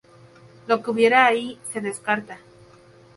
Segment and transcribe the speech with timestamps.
[0.65, 2.39] Lo que hubiera ahí se descarta.